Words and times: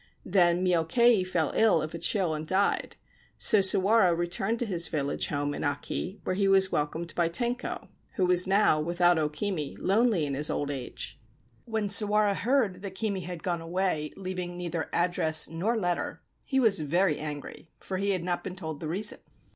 Then 0.25 0.65
Myokei 0.65 1.23
fell 1.27 1.53
ill 1.55 1.79
of 1.79 1.93
a 1.93 1.99
chill 1.99 2.33
and 2.33 2.47
died: 2.47 2.95
so 3.37 3.59
Sawara 3.61 4.15
returned 4.17 4.57
to 4.57 4.65
his 4.65 4.87
village 4.87 5.27
home 5.27 5.53
in 5.53 5.63
Aki, 5.63 6.21
where 6.23 6.33
he 6.33 6.47
was 6.47 6.71
welcomed 6.71 7.13
by 7.13 7.29
Tenko, 7.29 7.87
who 8.15 8.25
was 8.25 8.47
now, 8.47 8.79
without 8.81 9.19
O 9.19 9.29
Kimi, 9.29 9.75
lonely 9.75 10.25
in 10.25 10.33
his 10.33 10.49
old 10.49 10.71
age. 10.71 11.19
When 11.65 11.87
Sawara 11.87 12.33
heard 12.33 12.81
that 12.81 12.95
Kimi 12.95 13.19
had 13.19 13.43
gone 13.43 13.61
away 13.61 14.09
leaving 14.15 14.57
neither 14.57 14.89
address 14.91 15.47
nor 15.47 15.77
letter 15.77 16.23
he 16.45 16.59
was 16.59 16.79
very 16.79 17.19
angry, 17.19 17.69
for 17.79 17.97
he 17.97 18.09
had 18.09 18.23
not 18.23 18.43
been 18.43 18.55
told 18.55 18.79
the 18.79 18.87
reason. 18.87 19.19